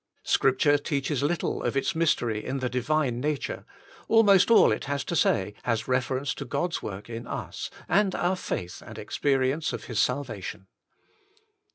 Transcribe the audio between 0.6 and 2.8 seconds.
teaches little of its mystery in the